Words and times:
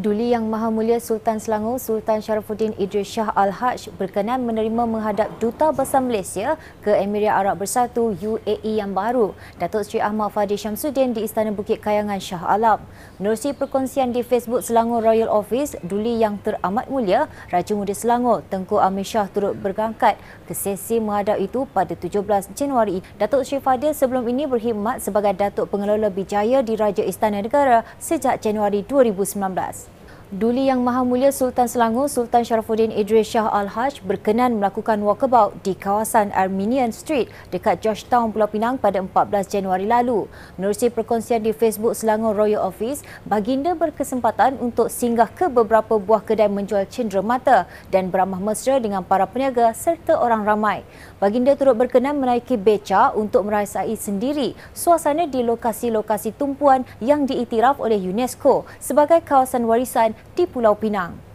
Duli 0.00 0.32
Yang 0.32 0.48
Maha 0.48 0.72
Mulia 0.72 0.96
Sultan 0.96 1.36
Selangor 1.36 1.76
Sultan 1.76 2.24
Sharafuddin 2.24 2.72
Idris 2.80 3.04
Shah 3.04 3.36
Al-Haj 3.36 3.92
berkenan 4.00 4.48
menerima 4.48 4.88
menghadap 4.88 5.28
Duta 5.36 5.76
Besar 5.76 6.00
Malaysia 6.00 6.56
ke 6.80 6.88
Emirat 6.88 7.36
Arab 7.36 7.60
Bersatu 7.60 8.16
UAE 8.16 8.80
yang 8.80 8.96
baru, 8.96 9.36
Datuk 9.60 9.84
Seri 9.84 10.00
Ahmad 10.00 10.32
Fadil 10.32 10.56
Syamsuddin 10.56 11.12
di 11.12 11.28
Istana 11.28 11.52
Bukit 11.52 11.84
Kayangan 11.84 12.16
Shah 12.16 12.40
Alam. 12.48 12.80
Menerusi 13.20 13.52
perkongsian 13.52 14.16
di 14.16 14.24
Facebook 14.24 14.64
Selangor 14.64 15.04
Royal 15.04 15.28
Office, 15.28 15.76
Duli 15.84 16.16
Yang 16.16 16.48
Teramat 16.48 16.88
Mulia 16.88 17.28
Raja 17.52 17.76
Muda 17.76 17.92
Selangor 17.92 18.40
Tengku 18.48 18.80
Amir 18.80 19.04
Shah 19.04 19.28
turut 19.28 19.52
berangkat 19.52 20.16
ke 20.48 20.56
sesi 20.56 20.96
menghadap 20.96 21.36
itu 21.36 21.68
pada 21.76 21.92
17 21.92 22.56
Januari. 22.56 23.04
Datuk 23.20 23.44
Seri 23.44 23.60
Fadil 23.60 23.92
sebelum 23.92 24.24
ini 24.32 24.48
berkhidmat 24.48 25.04
sebagai 25.04 25.36
Datuk 25.36 25.68
Pengelola 25.68 26.08
Bijaya 26.08 26.64
di 26.64 26.72
Raja 26.72 27.04
Istana 27.04 27.44
Negara 27.44 27.84
sejak 28.00 28.40
Januari 28.40 28.80
2019. 28.80 29.89
Duli 30.30 30.70
Yang 30.70 30.86
Maha 30.86 31.02
Mulia 31.02 31.34
Sultan 31.34 31.66
Selangor 31.66 32.06
Sultan 32.06 32.46
Sharafuddin 32.46 32.94
Idris 32.94 33.34
Shah 33.34 33.50
Al-Haj 33.50 33.98
berkenan 34.06 34.62
melakukan 34.62 35.02
walkabout 35.02 35.58
di 35.66 35.74
kawasan 35.74 36.30
Armenian 36.30 36.94
Street 36.94 37.26
dekat 37.50 37.82
Georgetown, 37.82 38.30
Pulau 38.30 38.46
Pinang 38.46 38.78
pada 38.78 39.02
14 39.02 39.50
Januari 39.50 39.90
lalu. 39.90 40.30
Menerusi 40.54 40.86
perkongsian 40.86 41.42
di 41.42 41.50
Facebook 41.50 41.98
Selangor 41.98 42.38
Royal 42.38 42.62
Office, 42.62 43.02
baginda 43.26 43.74
berkesempatan 43.74 44.54
untuk 44.62 44.86
singgah 44.86 45.26
ke 45.26 45.50
beberapa 45.50 45.98
buah 45.98 46.22
kedai 46.22 46.46
menjual 46.46 46.86
cendera 46.86 47.26
mata 47.26 47.66
dan 47.90 48.06
beramah 48.06 48.38
mesra 48.38 48.78
dengan 48.78 49.02
para 49.02 49.26
peniaga 49.26 49.74
serta 49.74 50.14
orang 50.14 50.46
ramai. 50.46 50.86
Baginda 51.18 51.58
turut 51.58 51.74
berkenan 51.74 52.22
menaiki 52.22 52.54
beca 52.54 53.10
untuk 53.18 53.50
merasai 53.50 53.98
sendiri 53.98 54.54
suasana 54.78 55.26
di 55.26 55.42
lokasi-lokasi 55.42 56.38
tumpuan 56.38 56.86
yang 57.02 57.26
diiktiraf 57.26 57.82
oleh 57.82 57.98
UNESCO 57.98 58.62
sebagai 58.78 59.26
kawasan 59.26 59.66
warisan 59.66 60.19
di 60.36 60.44
Pulau 60.48 60.76
Pinang. 60.76 61.30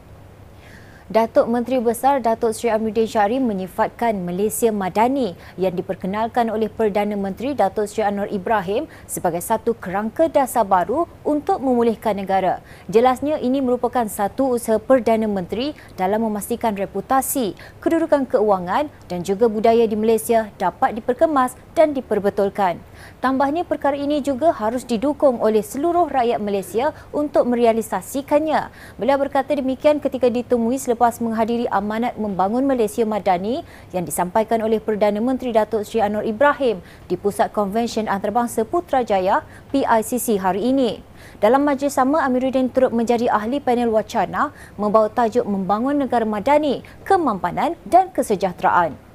Datuk 1.05 1.45
Menteri 1.45 1.78
Besar 1.78 2.17
Datuk 2.17 2.58
Seri 2.58 2.73
Amiruddin 2.73 3.05
Syari 3.05 3.38
menyifatkan 3.38 4.25
Malaysia 4.25 4.73
Madani 4.73 5.38
yang 5.53 5.78
diperkenalkan 5.78 6.50
oleh 6.50 6.66
Perdana 6.66 7.13
Menteri 7.13 7.53
Datuk 7.53 7.86
Seri 7.86 8.09
Anwar 8.09 8.25
Ibrahim 8.33 8.89
sebagai 9.06 9.38
satu 9.45 9.78
kerangka 9.78 10.25
dasar 10.33 10.66
baru 10.66 11.06
untuk 11.26 11.59
memulihkan 11.59 12.16
negara. 12.16 12.62
Jelasnya 12.88 13.42
ini 13.42 13.59
merupakan 13.59 14.06
satu 14.06 14.56
usaha 14.56 14.78
Perdana 14.78 15.26
Menteri 15.26 15.73
dalam 15.98 16.23
memastikan 16.23 16.78
reputasi, 16.78 17.58
kedudukan 17.81 18.30
keuangan 18.30 18.88
dan 19.09 19.26
juga 19.26 19.50
budaya 19.50 19.84
di 19.90 19.98
Malaysia 19.98 20.53
dapat 20.62 20.96
diperkemas 20.96 21.58
dan 21.76 21.92
diperbetulkan. 21.92 22.80
Tambahnya 23.20 23.66
perkara 23.66 23.98
ini 23.98 24.22
juga 24.22 24.53
harus 24.53 24.86
didukung 24.86 25.42
oleh 25.42 25.66
seluruh 25.66 26.08
rakyat 26.08 26.40
Malaysia 26.40 26.94
untuk 27.09 27.50
merealisasikannya. 27.50 28.70
Beliau 28.96 29.18
berkata 29.20 29.52
demikian 29.58 29.98
ketika 30.00 30.30
ditemui 30.30 30.78
selepas 30.78 31.18
menghadiri 31.20 31.66
amanat 31.73 32.16
membangun 32.16 32.64
Malaysia 32.64 33.03
Madani 33.03 33.66
yang 33.92 34.06
disampaikan 34.06 34.62
oleh 34.62 34.78
Perdana 34.78 35.18
Menteri 35.18 35.52
Datuk 35.52 35.84
Seri 35.84 36.06
Anwar 36.06 36.23
Ibrahim 36.23 36.80
di 37.09 37.18
Pusat 37.18 37.50
Konvensyen 37.52 38.06
Antarabangsa 38.06 38.62
Putrajaya 38.64 39.42
PICC 39.73 40.38
hari 40.38 40.70
ini. 40.70 41.15
Dalam 41.40 41.66
majlis 41.66 41.94
sama, 41.94 42.23
Amiruddin 42.23 42.72
turut 42.72 42.95
menjadi 42.95 43.30
ahli 43.30 43.59
panel 43.59 43.92
wacana 43.92 44.56
membawa 44.80 45.12
tajuk 45.12 45.44
Membangun 45.44 46.02
Negara 46.02 46.23
Madani, 46.23 46.86
Kemampanan 47.04 47.76
dan 47.86 48.09
Kesejahteraan. 48.12 49.06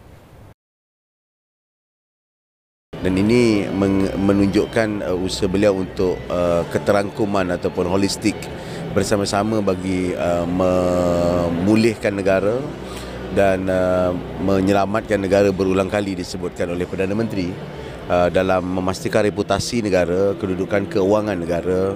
dan 3.01 3.17
ini 3.17 3.65
menunjukkan 4.21 5.09
uh, 5.09 5.17
usaha 5.17 5.49
beliau 5.49 5.81
untuk 5.81 6.21
uh, 6.29 6.63
keterangkuman 6.69 7.49
ataupun 7.57 7.89
holistik 7.89 8.37
bersama-sama 8.93 9.65
bagi 9.65 10.13
uh, 10.13 10.45
memulihkan 10.45 12.13
negara 12.13 12.61
dan 13.31 13.63
menyelamatkan 14.43 15.15
negara 15.15 15.55
berulang 15.55 15.87
kali 15.87 16.19
disebutkan 16.19 16.75
oleh 16.75 16.83
Perdana 16.83 17.15
Menteri 17.15 17.55
uh, 18.11 18.29
dalam 18.29 18.67
memastikan 18.67 19.23
reputasi 19.23 19.87
negara, 19.87 20.35
kedudukan 20.35 20.91
keuangan 20.91 21.39
negara 21.39 21.95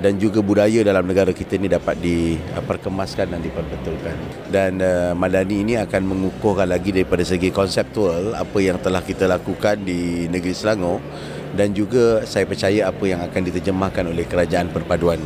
dan 0.00 0.16
juga 0.16 0.40
budaya 0.40 0.80
dalam 0.80 1.04
negara 1.04 1.28
kita 1.36 1.60
ini 1.60 1.68
dapat 1.68 2.00
diperkemaskan 2.00 3.36
dan 3.36 3.40
diperbetulkan. 3.44 4.16
Dan 4.48 4.80
uh, 4.80 5.12
Madani 5.12 5.60
ini 5.60 5.74
akan 5.76 6.02
mengukuhkan 6.08 6.72
lagi 6.72 6.96
daripada 6.96 7.20
segi 7.20 7.52
konseptual 7.52 8.32
apa 8.32 8.58
yang 8.64 8.80
telah 8.80 9.04
kita 9.04 9.28
lakukan 9.28 9.84
di 9.84 10.24
negeri 10.32 10.56
Selangor 10.56 11.04
dan 11.52 11.76
juga 11.76 12.24
saya 12.24 12.48
percaya 12.48 12.88
apa 12.88 13.04
yang 13.04 13.20
akan 13.20 13.40
diterjemahkan 13.44 14.04
oleh 14.08 14.24
kerajaan 14.24 14.72
perpaduan 14.72 15.20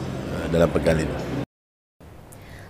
dalam 0.51 0.69
perkara 0.71 1.03
ini. 1.03 1.24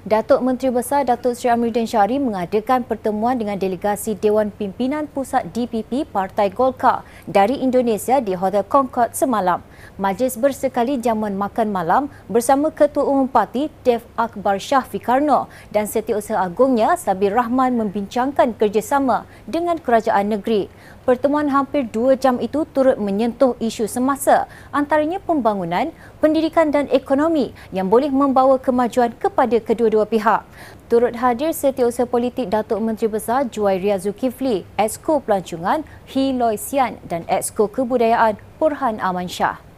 Datuk 0.05 0.45
Menteri 0.45 0.69
Besar 0.69 1.09
Datuk 1.09 1.33
Seri 1.33 1.49
Amiruddin 1.49 1.89
Syari 1.89 2.21
mengadakan 2.21 2.85
pertemuan 2.85 3.41
dengan 3.41 3.57
delegasi 3.57 4.13
Dewan 4.13 4.53
Pimpinan 4.53 5.09
Pusat 5.09 5.49
DPP 5.57 6.05
Partai 6.13 6.53
Golkar 6.53 7.09
dari 7.25 7.65
Indonesia 7.65 8.21
di 8.21 8.37
Hotel 8.37 8.69
Concord 8.69 9.17
semalam. 9.17 9.65
Majlis 9.97 10.37
bersekali 10.37 11.01
jamuan 11.01 11.33
makan 11.41 11.73
malam 11.73 12.13
bersama 12.29 12.69
Ketua 12.69 13.01
Umum 13.01 13.33
Parti 13.33 13.73
Dev 13.81 14.05
Akbar 14.13 14.61
Shah 14.61 14.85
Fikarno 14.85 15.49
dan 15.73 15.89
Setiausaha 15.89 16.37
Agungnya 16.37 17.01
Sabir 17.01 17.33
Rahman 17.33 17.73
membincangkan 17.81 18.61
kerjasama 18.61 19.25
dengan 19.49 19.81
kerajaan 19.81 20.37
negeri. 20.37 20.69
Pertemuan 21.05 21.53
hampir 21.53 21.85
dua 21.93 22.17
jam 22.17 22.41
itu 22.41 22.65
turut 22.73 22.97
menyentuh 22.97 23.61
isu 23.61 23.85
semasa 23.85 24.49
antaranya 24.73 25.21
pembangunan, 25.21 25.93
pendidikan 26.17 26.73
dan 26.73 26.89
ekonomi 26.89 27.53
yang 27.77 27.93
boleh 27.93 28.09
membawa 28.09 28.57
kemajuan 28.57 29.13
kepada 29.21 29.61
kedua-dua 29.61 30.09
pihak. 30.09 30.49
Turut 30.89 31.13
hadir 31.21 31.53
Setiausaha 31.53 32.09
Politik 32.09 32.49
Datuk 32.49 32.81
Menteri 32.81 33.13
Besar 33.13 33.45
Juwairia 33.53 34.01
Zulkifli, 34.01 34.65
Exco 34.81 35.21
Pelancongan 35.21 35.85
He 36.09 36.33
Loy 36.33 36.57
Sian 36.57 36.97
dan 37.05 37.29
Exco 37.29 37.69
Kebudayaan 37.69 38.41
Purhan 38.57 38.97
Aman 38.97 39.29
Shah. 39.29 39.74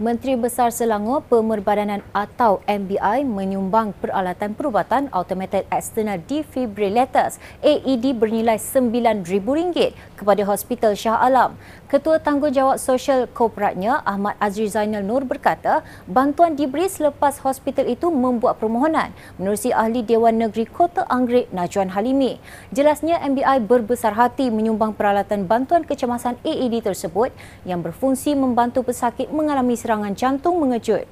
Menteri 0.00 0.32
Besar 0.32 0.72
Selangor 0.72 1.20
Pemerbadanan 1.28 2.00
atau 2.16 2.64
MBI 2.64 3.20
menyumbang 3.20 3.92
peralatan 4.00 4.56
perubatan 4.56 5.12
Automated 5.12 5.68
External 5.68 6.24
Defibrillators 6.24 7.36
AED 7.60 8.16
bernilai 8.16 8.56
RM9,000 8.56 9.92
kepada 10.16 10.42
Hospital 10.48 10.96
Shah 10.96 11.20
Alam. 11.20 11.52
Ketua 11.84 12.16
Tanggungjawab 12.16 12.80
Sosial 12.80 13.28
Korporatnya 13.28 14.00
Ahmad 14.08 14.40
Azri 14.40 14.72
Zainal 14.72 15.04
Nur 15.04 15.28
berkata 15.28 15.84
bantuan 16.08 16.56
diberi 16.56 16.88
selepas 16.88 17.36
hospital 17.44 17.84
itu 17.84 18.08
membuat 18.08 18.56
permohonan 18.56 19.12
menerusi 19.36 19.68
ahli 19.68 20.00
Dewan 20.00 20.40
Negeri 20.40 20.64
Kota 20.64 21.04
Anggerik 21.12 21.52
Najwan 21.52 21.92
Halimi. 21.92 22.40
Jelasnya 22.72 23.20
MBI 23.20 23.68
berbesar 23.68 24.16
hati 24.16 24.48
menyumbang 24.48 24.96
peralatan 24.96 25.44
bantuan 25.44 25.84
kecemasan 25.84 26.40
AED 26.40 26.88
tersebut 26.88 27.36
yang 27.68 27.84
berfungsi 27.84 28.32
membantu 28.32 28.80
pesakit 28.80 29.28
mengalami 29.28 29.76
serangan 29.76 29.89
jantung 30.14 30.62
mengejut. 30.62 31.10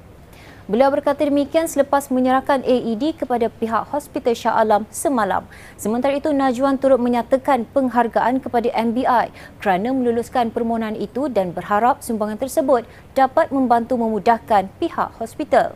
Beliau 0.69 0.93
berkata 0.93 1.25
demikian 1.25 1.65
selepas 1.65 2.13
menyerahkan 2.13 2.61
AED 2.61 3.25
kepada 3.25 3.49
pihak 3.49 3.89
Hospital 3.89 4.37
Shah 4.37 4.53
Alam 4.53 4.85
semalam. 4.93 5.41
Sementara 5.81 6.13
itu, 6.13 6.29
Najwan 6.29 6.77
turut 6.77 7.01
menyatakan 7.01 7.65
penghargaan 7.73 8.37
kepada 8.37 8.69
MBI 8.77 9.33
kerana 9.57 9.89
meluluskan 9.89 10.53
permohonan 10.53 10.93
itu 10.93 11.25
dan 11.25 11.57
berharap 11.57 12.05
sumbangan 12.05 12.37
tersebut 12.37 12.85
dapat 13.17 13.49
membantu 13.49 13.97
memudahkan 13.97 14.69
pihak 14.77 15.09
hospital. 15.17 15.73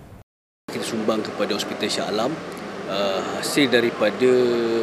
Kita 0.69 0.85
sumbang 0.85 1.25
kepada 1.25 1.57
Hospital 1.57 1.89
Shah 1.89 2.13
Alam 2.13 2.29
uh, 2.85 3.21
hasil 3.41 3.73
daripada 3.73 4.29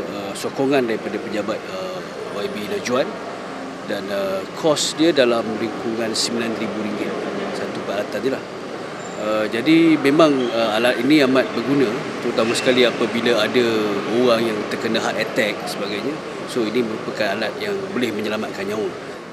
uh, 0.02 0.32
sokongan 0.34 0.90
daripada 0.90 1.22
pejabat 1.22 1.62
uh, 1.70 1.98
YB 2.34 2.66
Najwan 2.66 3.06
dan 3.86 4.02
uh, 4.10 4.42
kos 4.58 4.98
dia 4.98 5.14
dalam 5.14 5.46
lingkungan 5.62 6.10
RM9,000 6.18 7.19
satu 7.90 8.06
peralatan 8.06 8.20
dia 8.22 8.32
lah. 8.38 8.44
Uh, 9.20 9.44
jadi 9.52 10.00
memang 10.00 10.32
uh, 10.32 10.80
alat 10.80 10.96
ini 11.04 11.20
amat 11.28 11.44
berguna 11.52 11.84
terutama 12.24 12.56
sekali 12.56 12.88
apabila 12.88 13.36
ada 13.36 13.66
orang 14.16 14.48
yang 14.48 14.58
terkena 14.72 14.96
heart 14.96 15.20
attack 15.20 15.60
sebagainya. 15.68 16.14
So 16.48 16.64
ini 16.64 16.80
merupakan 16.80 17.36
alat 17.36 17.52
yang 17.60 17.76
boleh 17.92 18.16
menyelamatkan 18.16 18.64
nyawa. 18.64 18.88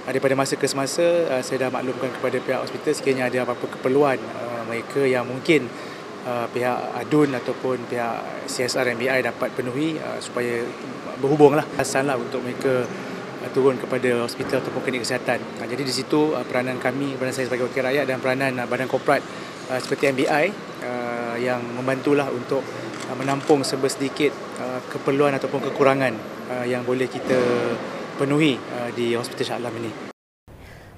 Daripada 0.08 0.36
masa 0.36 0.60
ke 0.60 0.68
semasa 0.68 1.04
uh, 1.32 1.40
saya 1.40 1.68
dah 1.68 1.70
maklumkan 1.72 2.12
kepada 2.20 2.36
pihak 2.44 2.60
hospital 2.68 2.92
sekiranya 2.92 3.32
ada 3.32 3.48
apa-apa 3.48 3.80
keperluan 3.80 4.20
uh, 4.20 4.68
mereka 4.68 5.08
yang 5.08 5.24
mungkin 5.24 5.72
uh, 6.28 6.52
pihak 6.52 7.08
ADUN 7.08 7.40
ataupun 7.40 7.88
pihak 7.88 8.44
CSR 8.52 8.92
MBI 8.92 9.24
dapat 9.24 9.56
penuhi 9.56 9.96
uh, 10.04 10.20
supaya 10.20 10.68
berhubunglah 11.24 11.64
asallah 11.80 12.20
untuk 12.20 12.44
mereka 12.44 12.84
turun 13.52 13.76
kepada 13.80 14.24
hospital 14.24 14.64
ataupun 14.64 14.82
klinik 14.84 15.04
kesihatan. 15.04 15.40
Uh, 15.60 15.68
jadi 15.68 15.82
di 15.84 15.94
situ 15.94 16.34
uh, 16.34 16.46
peranan 16.48 16.78
kami, 16.78 17.16
peranan 17.16 17.36
saya 17.36 17.48
sebagai 17.50 17.72
wakil 17.72 17.84
rakyat 17.86 18.06
dan 18.06 18.18
peranan 18.22 18.52
uh, 18.62 18.68
badan 18.70 18.88
korporat 18.90 19.22
uh, 19.70 19.80
seperti 19.80 20.14
MBI 20.14 20.46
uh, 20.84 21.36
yang 21.40 21.62
membantulah 21.76 22.28
untuk 22.32 22.62
uh, 23.08 23.16
menampung 23.16 23.64
sebesedikit 23.64 24.32
uh, 24.60 24.80
keperluan 24.92 25.36
ataupun 25.36 25.64
kekurangan 25.72 26.14
uh, 26.52 26.66
yang 26.66 26.84
boleh 26.84 27.08
kita 27.08 27.40
penuhi 28.18 28.58
uh, 28.58 28.90
di 28.92 29.14
Hospital 29.14 29.46
Shah 29.46 29.58
Alam 29.62 29.76
ini. 29.78 30.08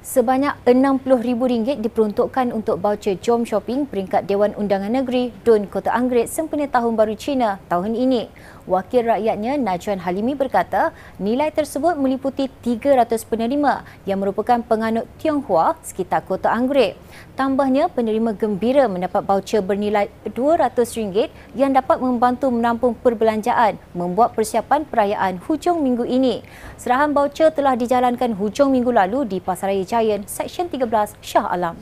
Sebanyak 0.10 0.66
RM60,000 0.66 1.86
diperuntukkan 1.86 2.50
untuk 2.50 2.82
voucher 2.82 3.22
Jom 3.22 3.46
Shopping 3.46 3.86
peringkat 3.86 4.26
Dewan 4.26 4.58
Undangan 4.58 4.90
Negeri 4.90 5.30
DUN 5.46 5.70
Kota 5.70 5.94
Anggerit 5.94 6.26
sempena 6.26 6.66
Tahun 6.66 6.98
Baru 6.98 7.14
Cina 7.14 7.62
tahun 7.70 7.94
ini. 7.94 8.26
Wakil 8.70 9.10
rakyatnya 9.10 9.58
Najwan 9.58 9.98
Halimi 10.06 10.38
berkata, 10.38 10.94
nilai 11.18 11.50
tersebut 11.50 11.98
meliputi 11.98 12.46
300 12.62 13.26
penerima 13.26 13.82
yang 14.06 14.22
merupakan 14.22 14.62
penganut 14.62 15.10
Tionghoa 15.18 15.74
sekitar 15.82 16.22
Kota 16.22 16.54
Anggerit. 16.54 16.94
Tambahnya, 17.34 17.90
penerima 17.90 18.38
gembira 18.38 18.86
mendapat 18.86 19.26
voucher 19.26 19.66
bernilai 19.66 20.14
RM200 20.30 21.34
yang 21.58 21.74
dapat 21.74 21.98
membantu 21.98 22.54
menampung 22.54 22.94
perbelanjaan 22.94 23.82
membuat 23.98 24.38
persiapan 24.38 24.86
perayaan 24.86 25.42
hujung 25.50 25.82
minggu 25.82 26.06
ini. 26.06 26.46
Serahan 26.78 27.10
voucher 27.10 27.50
telah 27.50 27.74
dijalankan 27.74 28.38
hujung 28.38 28.70
minggu 28.70 28.94
lalu 28.94 29.26
di 29.26 29.42
Pasaraya 29.42 29.82
Giant, 29.82 30.30
Seksyen 30.30 30.70
13 30.70 31.18
Shah 31.26 31.50
Alam. 31.50 31.74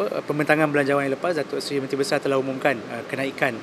Pembentangan 0.00 0.66
belanjawan 0.74 1.06
yang 1.06 1.14
lepas, 1.14 1.38
Datuk 1.38 1.62
Seri 1.62 1.78
Menteri 1.78 2.02
Besar 2.02 2.18
telah 2.18 2.40
umumkan 2.40 2.74
uh, 2.90 3.04
kenaikan 3.06 3.54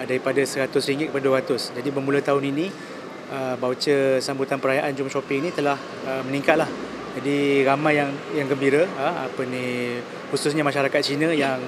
uh, 0.00 0.04
daripada 0.08 0.40
RM100 0.40 1.12
kepada 1.12 1.28
RM200. 1.28 1.76
Jadi 1.76 1.88
bermula 1.92 2.24
tahun 2.24 2.48
ini, 2.48 2.72
uh, 3.28 3.54
voucher 3.60 4.24
sambutan 4.24 4.56
perayaan 4.56 4.96
Jom 4.96 5.12
Shopping 5.12 5.44
ini 5.44 5.50
telah 5.52 5.76
meningkatlah. 6.24 6.68
Jadi 7.20 7.66
ramai 7.66 7.98
yang 7.98 8.14
yang 8.38 8.46
gembira 8.46 8.86
apa 8.94 9.42
ni 9.42 9.98
khususnya 10.30 10.62
masyarakat 10.62 11.02
Cina 11.02 11.34
yang 11.34 11.58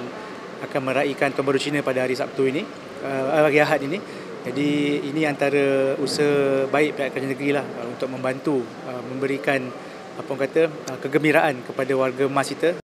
akan 0.63 0.81
meraihkan 0.87 1.35
Tahun 1.35 1.43
Baru 1.43 1.59
Cina 1.59 1.83
pada 1.83 1.99
hari 1.99 2.15
Sabtu 2.15 2.47
ini, 2.47 2.63
hari 3.03 3.59
Ahad 3.59 3.83
ini. 3.83 3.99
Jadi 4.47 5.03
ini 5.03 5.27
antara 5.27 5.99
usaha 5.99 6.63
baik 6.71 6.95
pihak 6.95 7.09
kerajaan 7.11 7.31
negeri 7.35 7.51
lah 7.59 7.65
untuk 7.83 8.07
membantu 8.07 8.63
memberikan 9.11 9.67
apa 10.15 10.29
orang 10.31 10.41
kata 10.47 10.61
kegembiraan 11.03 11.55
kepada 11.67 11.91
warga 11.91 12.23
emas 12.29 12.47
kita 12.47 12.82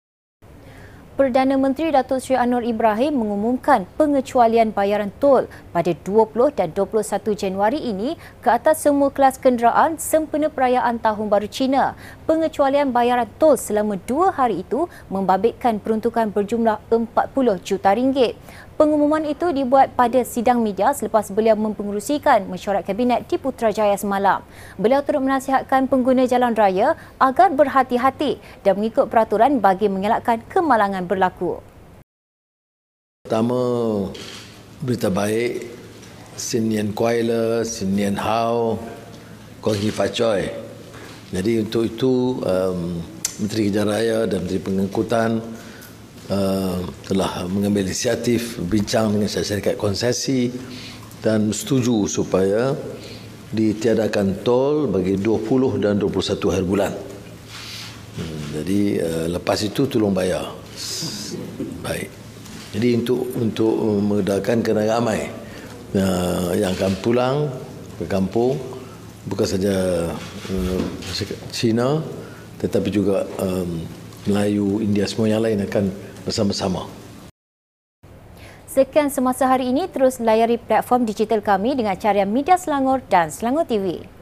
Perdana 1.16 1.56
Menteri 1.56 1.96
Datuk 1.96 2.20
Seri 2.20 2.36
Anwar 2.36 2.60
Ibrahim 2.60 3.24
mengumumkan 3.24 3.88
pengecualian 3.96 4.76
bayaran 4.76 5.16
tol 5.16 5.48
pada 5.72 5.96
20 6.04 6.52
dan 6.52 6.76
21 6.76 7.32
Januari 7.40 7.80
ini 7.80 8.20
ke 8.44 8.52
atas 8.52 8.84
semua 8.84 9.08
kelas 9.16 9.40
kenderaan 9.40 9.96
sempena 9.96 10.52
perayaan 10.52 11.00
Tahun 11.00 11.32
Baru 11.32 11.48
Cina. 11.48 11.96
Pengecualian 12.28 12.92
bayaran 12.92 13.32
tol 13.40 13.56
selama 13.56 13.96
dua 14.04 14.36
hari 14.36 14.68
itu 14.68 14.92
membabitkan 15.08 15.80
peruntukan 15.80 16.36
berjumlah 16.36 16.84
40 16.92 17.08
juta 17.64 17.96
ringgit. 17.96 18.36
Pengumuman 18.76 19.24
itu 19.24 19.56
dibuat 19.56 19.96
pada 19.96 20.20
sidang 20.28 20.60
media 20.60 20.92
selepas 20.92 21.32
beliau 21.32 21.56
mempengerusikan 21.56 22.44
mesyuarat 22.52 22.84
kabinet 22.84 23.24
di 23.24 23.40
Putrajaya 23.40 23.96
semalam. 23.96 24.44
Beliau 24.76 25.00
turut 25.00 25.24
menasihatkan 25.24 25.88
pengguna 25.88 26.28
jalan 26.28 26.52
raya 26.52 27.00
agar 27.16 27.56
berhati-hati 27.56 28.36
dan 28.68 28.76
mengikut 28.76 29.08
peraturan 29.08 29.64
bagi 29.64 29.88
mengelakkan 29.88 30.44
kemalangan 30.52 31.08
berlaku. 31.08 31.64
Pertama, 33.24 33.64
berita 34.84 35.08
baik. 35.08 35.72
Sin 36.36 36.68
Nian 36.68 36.92
Kuai 36.92 37.24
Le, 37.24 37.64
Sin 37.64 37.96
Nian 37.96 38.20
Hao, 38.20 38.76
Kuang 39.64 39.80
Hi 39.80 39.88
Fa 39.88 40.12
Choi. 40.12 40.52
Jadi 41.32 41.64
untuk 41.64 41.88
itu, 41.88 42.44
um, 42.44 43.00
Menteri 43.40 43.72
Kejaran 43.72 43.88
Raya 43.88 44.20
dan 44.28 44.44
Menteri 44.44 44.60
Pengangkutan 44.60 45.40
uh, 46.30 46.80
telah 47.06 47.46
mengambil 47.50 47.86
inisiatif 47.86 48.58
bincang 48.62 49.14
dengan 49.14 49.30
syarikat 49.30 49.76
konsesi 49.78 50.50
dan 51.22 51.50
setuju 51.50 52.06
supaya 52.06 52.74
ditiadakan 53.50 54.44
tol 54.44 54.90
bagi 54.90 55.18
20 55.18 55.82
dan 55.82 55.96
21 55.98 56.54
hari 56.54 56.66
bulan. 56.66 56.92
Hmm, 58.16 58.44
jadi 58.62 58.82
uh, 59.02 59.28
lepas 59.38 59.60
itu 59.66 59.88
tolong 59.90 60.14
bayar. 60.14 60.54
Baik. 61.82 62.10
Jadi 62.76 62.88
untuk 63.00 63.22
untuk 63.40 63.74
memudahkan 63.80 64.60
kena 64.60 64.84
ramai 64.84 65.32
uh, 65.96 66.52
yang 66.52 66.76
akan 66.76 66.94
pulang 67.00 67.48
ke 67.96 68.04
kampung 68.12 68.60
bukan 69.26 69.48
saja 69.48 69.74
Cina 71.50 72.04
tetapi 72.60 72.90
juga 72.94 73.26
um, 73.42 73.82
Melayu, 74.26 74.82
India 74.82 75.06
semua 75.06 75.30
yang 75.30 75.46
lain 75.46 75.62
akan 75.66 75.94
bersama-sama. 76.26 76.90
Sekian 78.66 79.08
semasa 79.08 79.48
hari 79.48 79.72
ini, 79.72 79.88
terus 79.88 80.20
layari 80.20 80.60
platform 80.60 81.08
digital 81.08 81.40
kami 81.40 81.78
dengan 81.78 81.96
carian 81.96 82.28
Media 82.28 82.60
Selangor 82.60 83.00
dan 83.08 83.32
Selangor 83.32 83.64
TV. 83.64 84.15